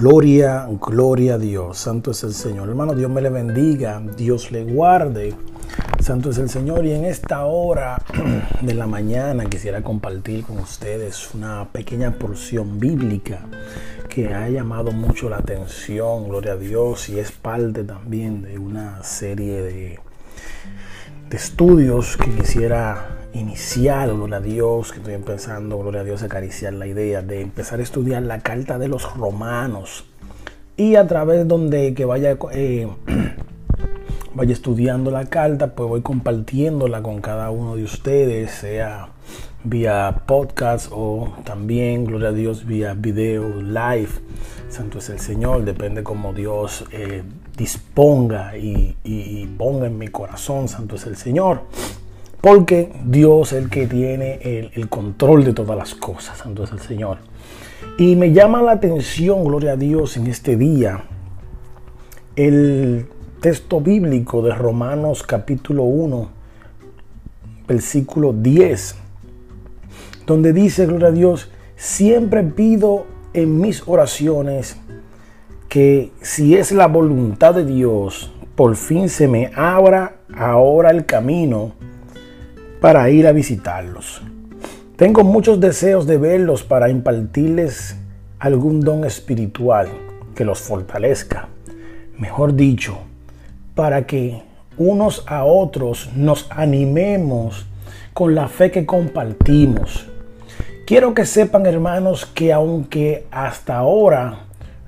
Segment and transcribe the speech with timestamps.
[0.00, 1.76] Gloria, gloria a Dios.
[1.76, 2.70] Santo es el Señor.
[2.70, 4.00] Hermano, Dios me le bendiga.
[4.16, 5.34] Dios le guarde.
[6.00, 6.86] Santo es el Señor.
[6.86, 8.02] Y en esta hora
[8.62, 13.40] de la mañana quisiera compartir con ustedes una pequeña porción bíblica
[14.08, 16.30] que ha llamado mucho la atención.
[16.30, 17.10] Gloria a Dios.
[17.10, 19.98] Y es parte también de una serie de,
[21.28, 26.72] de estudios que quisiera inicial, gloria a Dios, que estoy empezando, gloria a Dios, acariciar
[26.74, 30.04] la idea de empezar a estudiar la carta de los romanos
[30.76, 32.88] y a través donde que vaya, eh,
[34.34, 39.10] vaya estudiando la carta, pues voy compartiéndola con cada uno de ustedes, sea
[39.62, 44.08] vía podcast o también, gloria a Dios, vía video live.
[44.70, 47.24] Santo es el Señor, depende como Dios eh,
[47.58, 51.64] disponga y, y ponga en mi corazón, Santo es el Señor.
[52.40, 56.38] Porque Dios es el que tiene el, control de todas las cosas.
[56.38, 57.18] Santo es el Señor.
[57.98, 61.04] Y me llama la atención, gloria a Dios, en este día,
[62.36, 63.06] el
[63.40, 66.30] texto bíblico de Romanos capítulo 1,
[67.68, 68.96] versículo 10,
[70.26, 74.76] donde dice, gloria a Dios, siempre pido en mis oraciones
[75.68, 81.72] que si es la voluntad de Dios, por fin se me abra ahora el camino
[82.80, 84.22] para ir a visitarlos.
[84.96, 87.96] Tengo muchos deseos de verlos para impartirles
[88.38, 89.88] algún don espiritual
[90.34, 91.48] que los fortalezca.
[92.16, 92.98] Mejor dicho,
[93.74, 94.42] para que
[94.78, 97.66] unos a otros nos animemos
[98.14, 100.06] con la fe que compartimos.
[100.86, 104.46] Quiero que sepan, hermanos, que aunque hasta ahora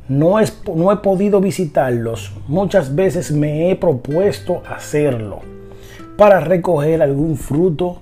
[0.09, 0.37] no,
[0.75, 5.62] no he podido visitarlos, muchas veces me he propuesto hacerlo
[6.17, 8.01] para recoger algún fruto,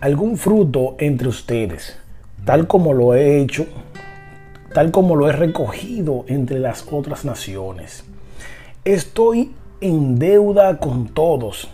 [0.00, 1.96] algún fruto entre ustedes,
[2.44, 3.66] tal como lo he hecho,
[4.74, 8.04] tal como lo he recogido entre las otras naciones.
[8.84, 11.68] Estoy en deuda con todos,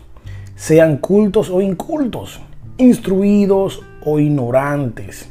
[0.56, 2.40] sean cultos o incultos,
[2.78, 5.28] instruidos o ignorantes.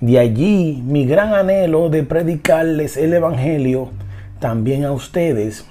[0.00, 3.90] De allí mi gran anhelo de predicarles el Evangelio
[4.38, 5.66] también a ustedes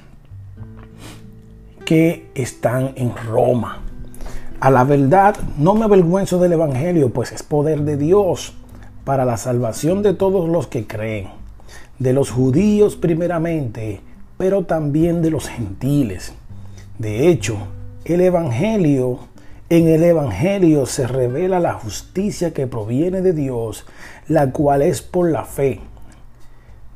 [1.89, 3.81] que están en Roma.
[4.59, 8.53] A la verdad, no me avergüenzo del Evangelio, pues es poder de Dios
[9.05, 11.29] para la salvación de todos los que creen,
[11.97, 14.01] de los judíos primeramente,
[14.37, 16.33] pero también de los gentiles.
[16.99, 17.57] De hecho,
[18.05, 19.21] el Evangelio,
[19.71, 23.87] en el Evangelio se revela la justicia que proviene de Dios,
[24.27, 25.79] la cual es por la fe,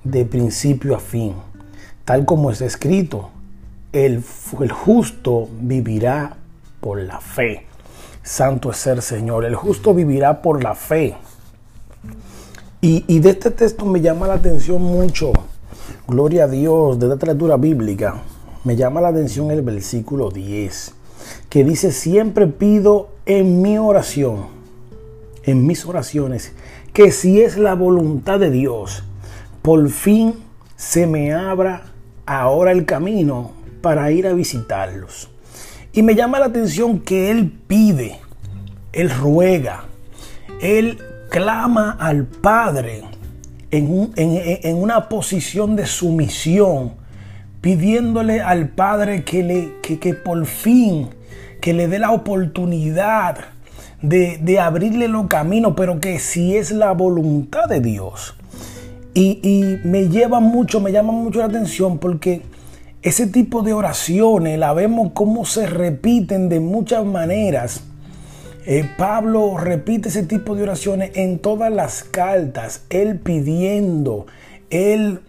[0.04, 1.34] de principio a fin,
[2.06, 3.32] tal como es escrito
[3.94, 4.24] el,
[4.72, 6.36] justo vivirá
[6.82, 7.68] por la fe.
[8.24, 9.46] Santo es ser Señor.
[9.46, 11.16] El justo vivirá por la fe.
[12.82, 15.32] Y, de este texto me llama la atención mucho,
[16.06, 18.16] gloria a Dios, de esta lectura bíblica,
[18.66, 20.94] me llama la atención el versículo 10,
[21.48, 24.48] que dice, siempre pido en mi oración,
[25.44, 26.52] en mis oraciones,
[26.92, 29.06] que si es la voluntad de Dios,
[29.62, 30.34] por fin
[30.76, 31.86] se me abra
[32.26, 35.30] ahora el camino para ir a visitarlos.
[35.92, 38.18] Y me llama la atención que Él pide,
[38.94, 39.84] Él ruega,
[40.62, 40.98] Él
[41.30, 43.04] clama al Padre
[43.72, 46.94] en, una posición de sumisión,
[47.60, 51.10] pidiéndole al Padre que, le, que, por fin,
[51.60, 53.40] que le dé la oportunidad
[54.02, 58.36] de, de, abrirle los caminos, pero que si es la voluntad de Dios.
[59.14, 62.53] Y, y me lleva mucho, me llama mucho la atención porque
[63.04, 67.84] ese tipo de oraciones la vemos como se repiten de muchas maneras.
[68.66, 74.26] Eh, Pablo repite ese tipo de oraciones en todas las cartas, él pidiendo,
[74.70, 75.20] él,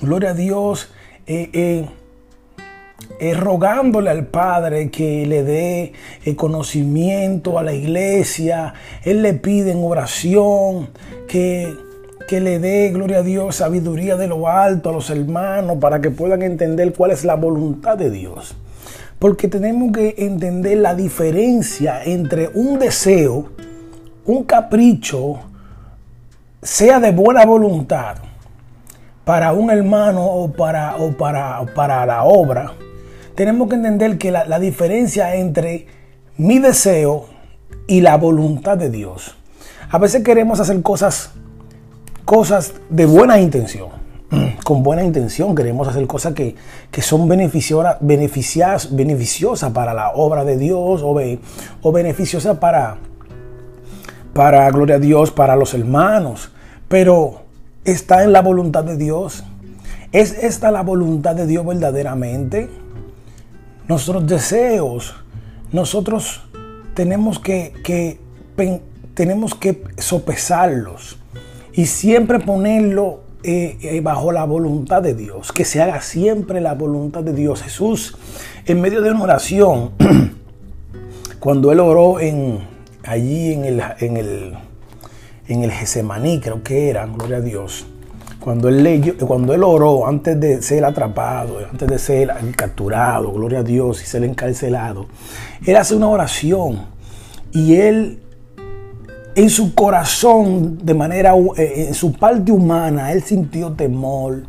[0.00, 0.90] gloria a Dios,
[1.26, 1.86] eh,
[3.20, 5.92] eh, rogándole al Padre que le dé
[6.36, 8.72] conocimiento a la iglesia,
[9.04, 10.88] él le pide en oración
[11.28, 11.70] que
[12.26, 16.10] que le dé, gloria a Dios, sabiduría de lo alto a los hermanos para que
[16.10, 18.54] puedan entender cuál es la voluntad de Dios.
[19.18, 23.50] Porque tenemos que entender la diferencia entre un deseo,
[24.26, 25.40] un capricho,
[26.62, 28.16] sea de buena voluntad
[29.24, 32.72] para un hermano o para, o para, para la obra.
[33.34, 35.86] Tenemos que entender que la, la diferencia entre
[36.36, 37.26] mi deseo
[37.86, 39.36] y la voluntad de Dios.
[39.90, 41.32] A veces queremos hacer cosas
[42.24, 43.88] cosas de buena intención.
[44.64, 46.54] Con buena intención queremos hacer cosas que,
[47.02, 51.14] son beneficiosas, beneficiosas para la obra de Dios o,
[51.82, 52.96] o beneficiosas para,
[54.32, 56.50] para, gloria a Dios, para los hermanos.
[56.88, 57.42] Pero
[57.84, 59.44] está en la voluntad de Dios?
[60.12, 62.70] ¿Es esta la voluntad de Dios verdaderamente?
[63.88, 65.14] Nuestros deseos,
[65.72, 66.42] nosotros
[66.94, 68.20] tenemos que, que
[69.14, 71.18] tenemos que sopesarlos
[71.74, 76.74] y siempre ponerlo eh, eh, bajo la voluntad de Dios, que se haga siempre la
[76.74, 77.62] voluntad de Dios.
[77.62, 78.16] Jesús,
[78.66, 79.90] en medio de una oración,
[81.40, 82.60] cuando él oró en,
[83.04, 84.54] allí en el, en el,
[85.48, 87.86] en el creo que era, gloria a Dios,
[88.38, 93.60] cuando él, leyó, cuando él oró antes de ser atrapado, antes de ser capturado, gloria
[93.60, 95.06] a Dios, y ser encarcelado,
[95.64, 96.86] él hace una oración
[97.52, 98.20] y él
[99.34, 104.44] en su corazón, de manera, eh, en su parte humana, él sintió temor,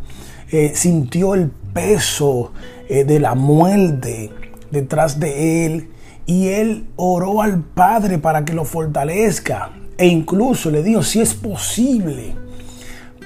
[0.52, 2.52] eh, sintió el peso
[2.90, 4.32] eh, de la muerte
[4.72, 5.90] detrás de él
[6.26, 11.34] y él oró al Padre para que lo fortalezca e incluso le dijo, si es
[11.34, 12.36] posible,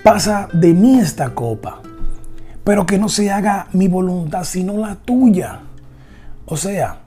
[0.04, 1.82] pasa de mí esta copa,
[2.64, 5.62] pero que no se haga mi voluntad sino la tuya.
[6.46, 7.00] O sea,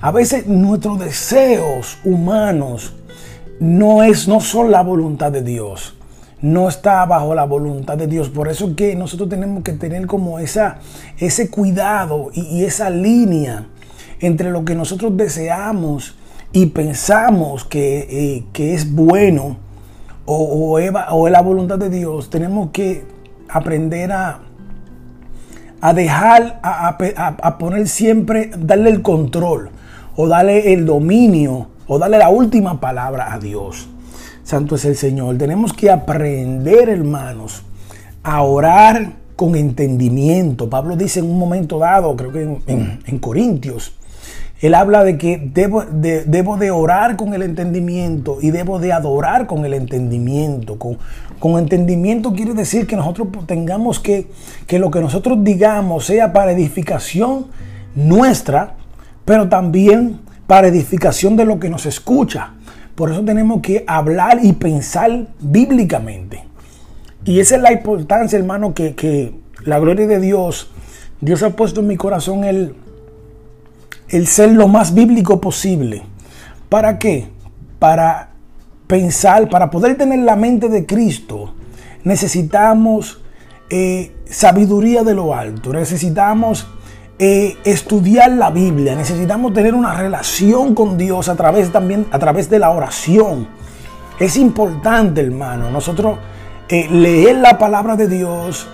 [0.00, 2.94] a veces nuestros deseos humanos
[3.60, 5.94] no, es, no son la voluntad de Dios.
[6.40, 8.28] No está bajo la voluntad de Dios.
[8.28, 10.78] Por eso que nosotros tenemos que tener como esa,
[11.18, 13.66] ese cuidado y, esa línea
[14.20, 16.16] entre lo que nosotros deseamos
[16.52, 19.56] y pensamos que, eh, es bueno
[20.26, 22.30] o, es, la voluntad de Dios.
[22.30, 23.04] Tenemos que
[23.48, 24.40] aprender a,
[25.80, 26.96] a dejar, a,
[27.42, 29.70] a, poner siempre, darle el control
[30.14, 33.88] o darle el dominio o darle la última palabra a Dios.
[34.44, 35.36] Santo es el Señor.
[35.36, 37.64] Tenemos que aprender, hermanos,
[38.22, 40.70] a orar con entendimiento.
[40.70, 43.94] Pablo dice en un momento dado, creo que en, Corintios,
[44.60, 48.92] él habla de que debo de, debo de, orar con el entendimiento y debo de
[48.92, 50.78] adorar con el entendimiento.
[50.78, 50.98] Con,
[51.38, 54.28] con entendimiento quiere decir que nosotros tengamos que,
[54.66, 57.46] que lo que nosotros digamos sea para edificación
[57.94, 58.74] nuestra,
[59.24, 62.54] pero también para edificación de lo que nos escucha.
[62.96, 66.42] Por eso tenemos que hablar y pensar bíblicamente.
[67.24, 69.34] Y esa es la importancia, hermano, que,
[69.64, 70.70] la gloria de Dios,
[71.20, 72.74] Dios ha puesto en mi corazón el,
[74.08, 76.02] el ser lo más bíblico posible.
[76.70, 77.28] ¿Para qué?
[77.78, 78.30] Para
[78.86, 81.52] pensar, para poder tener la mente de Cristo,
[82.04, 83.20] necesitamos
[83.68, 86.66] eh, sabiduría de lo alto, necesitamos
[87.18, 92.48] eh, estudiar la Biblia, necesitamos tener una relación con Dios a través también a través
[92.48, 93.48] de la oración.
[94.20, 96.18] Es importante, hermano, nosotros
[96.68, 98.68] eh, leer la palabra de Dios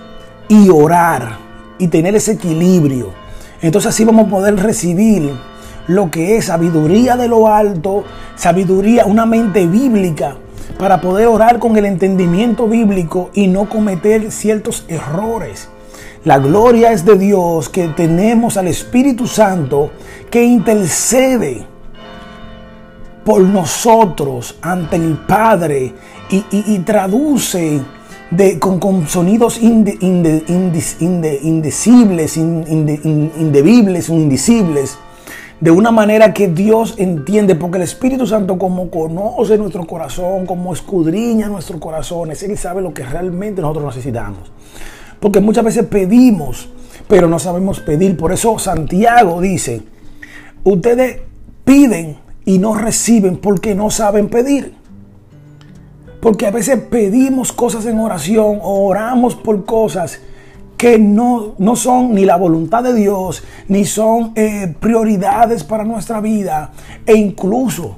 [0.47, 1.37] y orar
[1.79, 3.09] y tener ese equilibrio.
[3.61, 5.31] Entonces así vamos a poder recibir
[5.87, 8.03] lo que es sabiduría de lo alto,
[8.35, 10.35] sabiduría, una mente bíblica
[10.77, 15.69] para poder orar con el entendimiento bíblico y no cometer ciertos errores.
[16.25, 19.91] La gloria es de Dios que tenemos al Espíritu Santo
[20.31, 21.63] que intercede
[23.23, 25.93] por nosotros ante el Padre
[26.31, 27.79] y, traduce
[28.31, 30.97] de, con, sonidos indecibles,
[32.37, 34.97] indebibles, indecibles,
[35.61, 40.73] de una manera que Dios entiende, porque el Espíritu Santo como conoce nuestro corazón, como
[40.73, 44.51] escudriña nuestros corazones, Él sabe lo que realmente nosotros necesitamos.
[45.25, 46.69] Porque muchas veces pedimos,
[47.07, 48.15] pero no sabemos pedir.
[48.15, 49.81] Por eso Santiago dice,
[50.63, 51.21] ustedes
[51.63, 54.75] piden y no reciben porque no saben pedir.
[56.21, 60.19] Porque a veces pedimos cosas en oración o oramos por cosas
[60.77, 66.21] que no, no son ni la voluntad de Dios, ni son eh, prioridades para nuestra
[66.21, 66.71] vida.
[67.03, 67.97] E incluso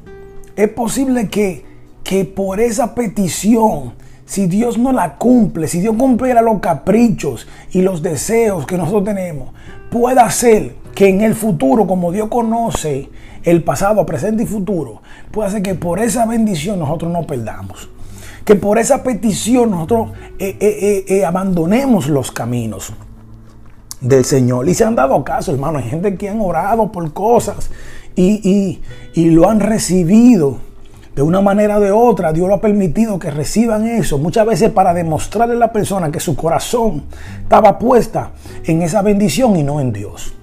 [0.55, 1.65] es posible que,
[2.05, 7.81] que por esa petición si Dios no la cumple, si Dios cumpliera los caprichos y
[7.81, 9.53] los deseos que nosotros tenemos,
[9.89, 13.09] pueda ser que en el futuro, como Dios conoce
[13.43, 17.89] el pasado, presente y futuro, pueda ser que por esa bendición nosotros no perdamos.
[18.43, 22.91] Que por esa petición nosotros eh, eh, eh, abandonemos los caminos
[24.01, 24.67] del Señor.
[24.67, 25.79] Y se han dado caso, hermano.
[25.79, 27.69] Hay gente que han orado por cosas
[28.15, 28.81] y,
[29.13, 30.66] y lo han recibido
[31.17, 34.69] de una manera o de otra, Dios lo ha permitido que reciban eso, muchas veces
[34.69, 37.05] para demostrarle a la persona que su corazón
[37.41, 38.33] estaba puesta
[38.63, 40.35] en esa bendición y no en Dios.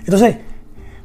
[0.00, 0.38] Entonces,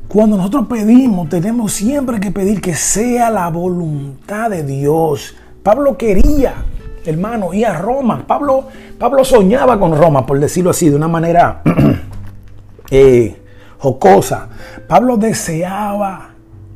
[0.07, 5.35] cuando nosotros pedimos, tenemos siempre que pedir que sea la voluntad de Dios.
[5.61, 6.55] Pablo quería,
[7.05, 8.25] hermano, ir a Roma.
[8.25, 8.67] Pablo,
[8.97, 11.61] Pablo soñaba con Roma, por decirlo así, de una manera
[12.89, 13.39] eh,
[13.77, 14.49] jocosa.
[14.87, 16.32] Pablo deseaba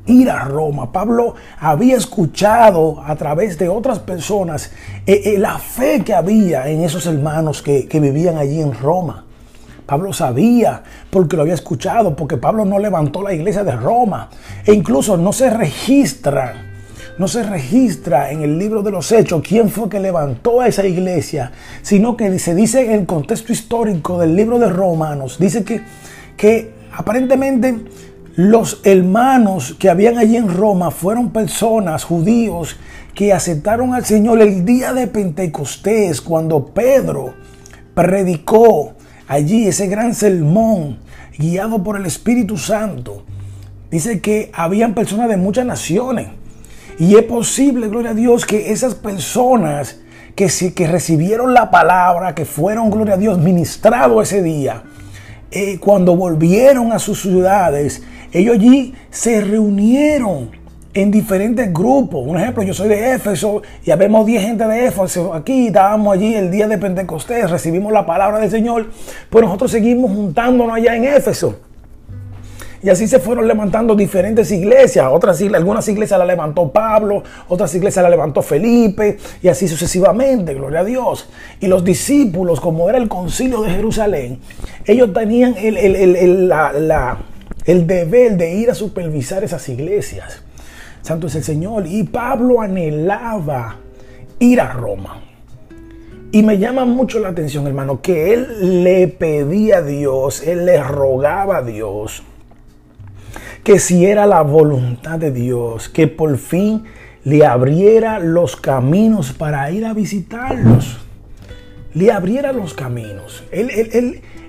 [0.08, 0.92] ir a Roma.
[0.92, 4.72] Pablo había escuchado a través de otras personas
[5.06, 9.26] eh, eh, la fe que había en esos hermanos que, vivían allí en Roma.
[9.86, 14.30] Pablo sabía porque lo había escuchado, porque Pablo no levantó la iglesia de Roma.
[14.66, 16.68] E incluso no se registra
[17.18, 20.86] no se registra en el libro de los hechos quién fue que levantó a esa
[20.86, 25.82] iglesia, sino que se dice en el contexto histórico del libro de Romanos, dice que,
[26.36, 27.76] que aparentemente
[28.38, 32.78] los hermanos que habían allí en Roma fueron personas, judíos,
[33.16, 37.34] que aceptaron al Señor el día de Pentecostés, cuando Pedro
[37.96, 38.94] predicó
[39.28, 41.00] allí ese gran sermón
[41.36, 43.24] guiado por el Espíritu Santo.
[43.90, 46.28] Dice que habían personas de muchas naciones.
[47.00, 50.00] Y es posible, gloria a Dios, que esas personas
[50.36, 54.84] que, que recibieron la palabra, que fueron, gloria a Dios, ministrados ese día,
[55.52, 60.52] eh, cuando volvieron a sus ciudades, ellos allí se reunieron
[60.94, 62.26] en diferentes grupos.
[62.26, 66.34] Un ejemplo, yo soy de Éfeso y habemos 10 gente de Éfeso aquí, estábamos allí
[66.34, 68.88] el día de Pentecostés, recibimos la palabra del Señor,
[69.30, 71.67] pues nosotros seguimos juntándonos allá en Éfeso.
[72.82, 75.08] Y así se fueron levantando diferentes iglesias.
[75.12, 80.82] Otras algunas iglesias la levantó Pablo, otras iglesias la levantó Felipe, y así sucesivamente, gloria
[80.82, 81.30] a Dios.
[81.60, 84.40] Y los discípulos, como era el concilio de Jerusalén,
[84.86, 85.78] ellos tenían el,
[87.66, 90.44] el deber de ir a supervisar esas iglesias.
[91.02, 91.88] Santo es el Señor.
[91.88, 93.78] Y Pablo anhelaba
[94.40, 95.22] ir a Roma.
[96.32, 100.84] Y me llama mucho la atención, hermano, que él le pedía a Dios, él le
[100.84, 102.22] rogaba a Dios
[103.68, 106.86] que si era la voluntad de Dios, que por fin
[107.26, 111.00] le abriera los caminos para ir a visitarlos.
[111.94, 113.44] Le abriera los caminos.
[113.52, 113.70] Él,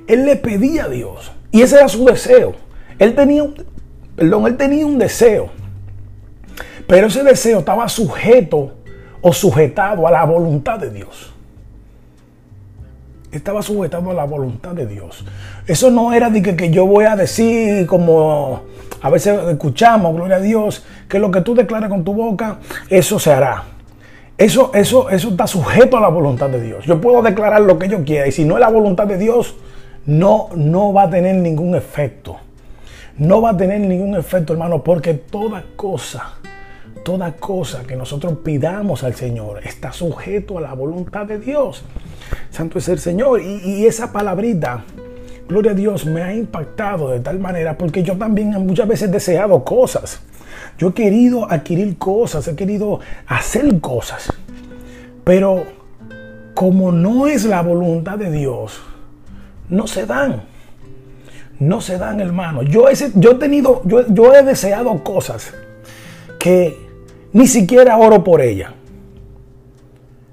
[0.07, 1.33] él, le pedía a Dios.
[1.51, 2.55] Y ese era su deseo.
[3.01, 3.43] Él tenía,
[4.15, 5.51] perdón, él tenía un deseo.
[6.87, 8.75] Pero ese deseo estaba sujeto
[9.21, 11.35] o sujetado a la voluntad de Dios.
[13.31, 15.25] Estaba sujetado a la voluntad de Dios.
[15.67, 18.63] Eso no era de que, yo voy a decir como
[19.03, 22.59] a veces escuchamos, gloria a Dios, que lo que tú declaras con tu boca,
[22.89, 23.65] eso se hará.
[24.37, 26.85] Eso, eso, eso está sujeto a la voluntad de Dios.
[26.87, 29.57] Yo puedo declarar lo que yo quiera y si no es la voluntad de Dios,
[30.07, 32.37] no, no va a tener ningún efecto.
[33.19, 36.35] No va a tener ningún efecto, hermano, porque toda cosa,
[37.09, 41.83] toda cosa que nosotros pidamos al Señor está sujeto a la voluntad de Dios.
[42.51, 43.41] Santo es el Señor.
[43.41, 44.85] Y, esa palabrita
[45.49, 49.13] gloria a Dios, me ha impactado de tal manera porque yo también muchas veces he
[49.13, 50.21] deseado cosas.
[50.77, 54.31] Yo he querido adquirir cosas, he querido hacer cosas.
[55.25, 55.65] Pero
[56.53, 58.83] como no es la voluntad de Dios,
[59.71, 60.43] no se dan.
[61.59, 62.65] No se dan, hermano.
[62.65, 65.55] Yo he, yo he tenido, yo, yo he deseado cosas
[66.39, 66.87] que
[67.33, 68.73] ni siquiera oro por ellas.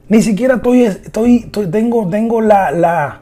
[0.08, 3.22] Ni siquiera estoy, estoy, tengo, tengo la, la,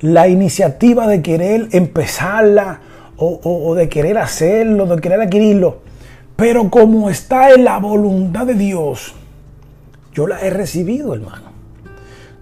[0.00, 2.80] la iniciativa de querer empezarla
[3.16, 5.78] o, de querer hacerlo, de querer adquirirlo.
[6.36, 9.14] Pero como está en la voluntad de Dios,
[10.12, 11.54] yo la he recibido, hermano.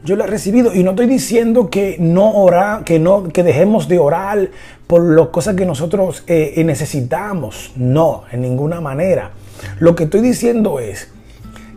[0.04, 3.86] Yo la he recibido y no estoy diciendo que no orar, que no, que dejemos
[3.86, 4.50] de orar
[4.88, 7.72] por las cosas que nosotros eh, eh, necesitamos.
[7.76, 9.30] No, en ninguna manera.
[9.78, 11.08] Lo que estoy diciendo es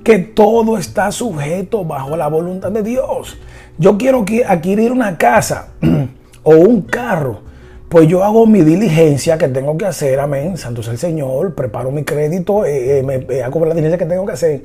[0.04, 3.38] que todo está sujeto bajo la voluntad de Dios
[3.77, 5.70] yo quiero adquirir una casa
[6.44, 7.42] o un carro,
[7.89, 11.92] pues yo hago mi diligencia que tengo que hacer, amén, santo sea el Señor, preparo
[11.92, 14.63] mi crédito, eh, eh, me, eh, hago la diligencia que tengo que hacer.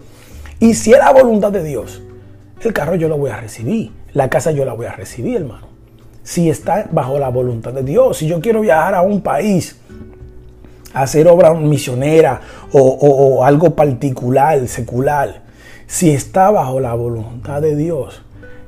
[0.58, 2.02] Y si es la voluntad de Dios,
[2.62, 5.68] el carro yo lo voy a recibir, la casa yo la voy a recibir, hermano.
[6.22, 9.80] Si está bajo la voluntad de Dios, si yo quiero viajar a un país,
[10.92, 12.40] hacer obra misionera
[12.72, 15.42] o algo particular, secular,
[15.86, 18.22] si está bajo la voluntad de Dios,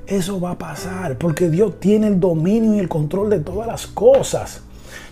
[0.08, 3.86] eso va a pasar porque Dios tiene el dominio y el control de todas las
[3.86, 4.62] cosas.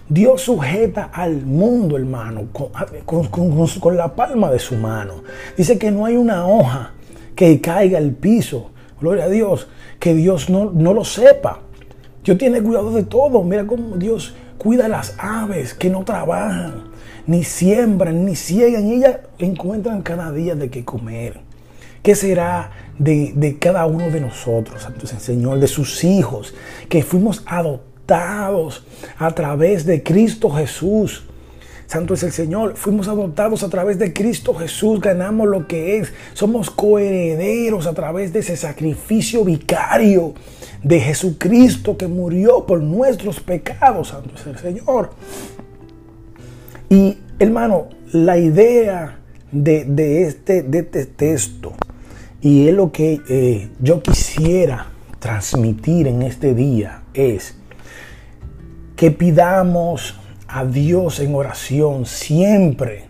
[0.09, 5.23] Dios sujeta al mundo, hermano, con, la palma de su mano.
[5.57, 6.91] Dice que no hay una hoja
[7.37, 8.71] que caiga al piso.
[9.01, 9.69] Gloria a Dios.
[10.01, 11.61] Que Dios no, no lo sepa.
[12.25, 13.45] Dios tiene cuidado de todo.
[13.45, 16.91] Mira cómo Dios cuida las aves que no trabajan,
[17.27, 18.87] ni siembran, ni ciegan.
[18.89, 21.41] Y ellas encuentran cada día de qué comer.
[22.03, 26.55] ¿Qué será de, cada uno de nosotros, entonces, Señor, de sus hijos,
[26.91, 28.85] que fuimos adoptados
[29.17, 31.25] a través de Cristo Jesús?
[31.87, 32.77] Santo es el Señor.
[32.77, 35.01] Fuimos adoptados a través de Cristo Jesús.
[35.01, 36.13] Ganamos lo que es.
[36.35, 40.35] Somos coherederos a través de ese sacrificio vicario
[40.83, 44.09] de Jesucristo que murió por nuestros pecados.
[44.09, 45.11] Santo es el Señor.
[46.89, 49.19] Y hermano, la idea
[49.53, 51.73] de, este, de este texto
[52.41, 54.87] y es lo que eh, yo quisiera
[55.19, 57.57] transmitir en este día es
[58.97, 60.19] que pidamos
[60.49, 63.05] a Dios en oración siempre,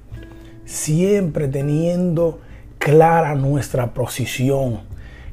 [0.64, 2.40] siempre teniendo
[2.78, 4.80] clara nuestra posición,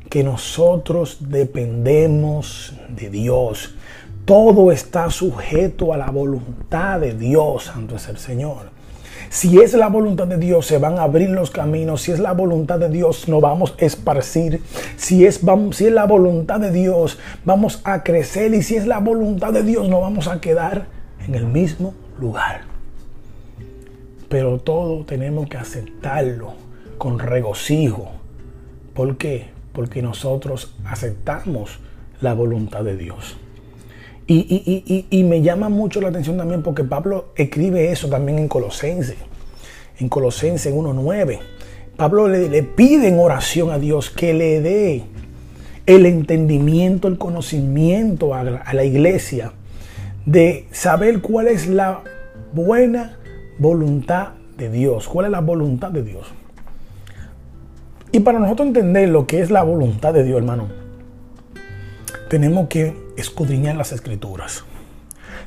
[0.09, 3.75] que nosotros dependemos de Dios.
[4.25, 8.77] Todo está sujeto a la voluntad de Dios, Santo es el Señor.
[9.29, 12.03] Si es la voluntad de Dios, se van a abrir los caminos.
[12.03, 14.61] Si es la voluntad de Dios, nos vamos a esparcir.
[14.95, 18.53] Si es, si es la voluntad de Dios, vamos a crecer.
[18.53, 20.87] Y si es la voluntad de Dios, nos vamos a quedar
[21.25, 22.61] en el mismo lugar.
[24.29, 26.53] Pero todo tenemos que aceptarlo
[26.97, 28.11] con regocijo.
[28.93, 29.56] ¿Por qué?
[29.77, 31.77] Porque nosotros aceptamos
[32.19, 33.37] la voluntad de Dios.
[34.25, 39.17] Y, me llama mucho la atención también porque Pablo escribe eso también en Colosense,
[39.99, 41.37] en Colosense 1.9.
[41.95, 45.03] Pablo le, pide en oración a Dios que le dé
[45.85, 49.53] el entendimiento, el conocimiento a la iglesia
[50.25, 52.01] de saber cuál es la
[52.51, 53.19] buena
[53.59, 56.25] voluntad de Dios, cuál es la voluntad de Dios.
[58.17, 60.69] Y para nosotros entender lo que es la voluntad de Dios, hermano,
[62.31, 64.63] tenemos que escudriñar las escrituras.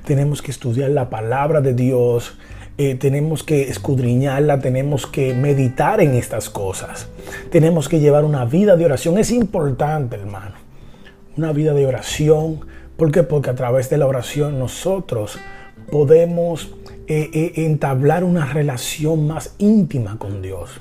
[0.04, 2.38] Tenemos que estudiar la palabra de Dios.
[2.78, 7.08] Eh, tenemos que escudriñarla, tenemos que meditar en estas cosas.
[7.50, 9.18] Tenemos que llevar una vida de oración.
[9.18, 10.54] Es importante, hermano.
[11.36, 12.60] Una vida de oración.
[12.96, 13.24] ¿Por qué?
[13.24, 15.40] Porque a través de la oración nosotros
[15.90, 16.72] podemos
[17.08, 20.80] eh, eh, entablar una relación más íntima con Dios.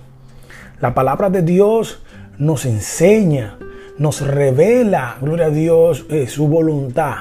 [0.82, 2.02] La palabra de Dios
[2.38, 3.58] nos enseña
[4.00, 7.16] nos revela, gloria a Dios, eh, su voluntad.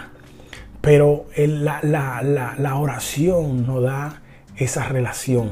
[0.80, 4.22] Pero la, la oración nos da
[4.56, 5.50] esa relación.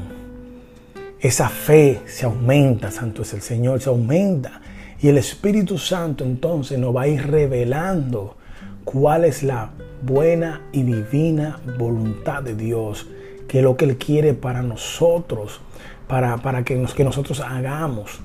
[1.19, 4.61] Esa fe se aumenta, Santo es el Señor, se aumenta.
[5.01, 8.37] Y el Espíritu Santo entonces nos va a ir revelando
[8.85, 13.05] cuál es la buena y divina voluntad de Dios,
[13.47, 15.61] que es lo que Él quiere para nosotros,
[16.07, 18.19] para, para que, nos, que nosotros hagamos.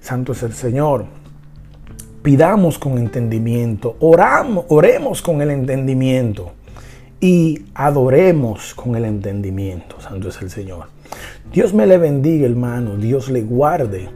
[0.00, 1.06] Santo es el Señor
[2.26, 6.54] pidamos con entendimiento, oramos, oremos con el entendimiento
[7.20, 10.00] y adoremos con el entendimiento.
[10.00, 10.88] Santo es el Señor.
[11.52, 12.96] Dios me le bendiga, hermano.
[12.96, 14.08] Dios le guarde.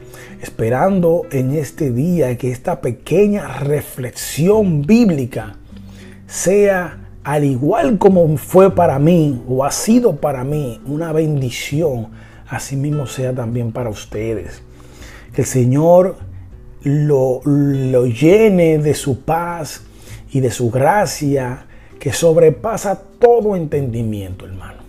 [0.42, 5.54] Esperando en este día que esta pequeña reflexión bíblica
[6.26, 12.08] sea al igual como fue para mí o ha sido para mí una bendición,
[12.48, 14.62] así mismo sea también para ustedes.
[15.32, 16.16] Que el Señor
[16.82, 17.40] lo,
[18.06, 19.84] llene de su paz
[20.32, 21.66] y de su gracia
[22.00, 24.80] que sobrepasa todo entendimiento, hermano.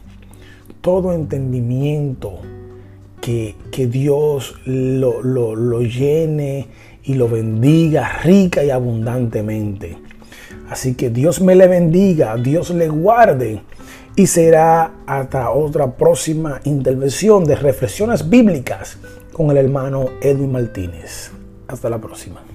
[0.82, 2.39] Todo entendimiento
[3.21, 6.69] que, Dios lo, lo, llene
[7.04, 9.95] y lo bendiga rica y abundantemente.
[10.71, 13.62] Así que Dios me le bendiga, Dios le guarde
[14.15, 18.97] y será hasta otra próxima intervención de reflexiones bíblicas
[19.34, 21.31] con el hermano Edwin Martínez.
[21.67, 22.51] Hasta la próxima.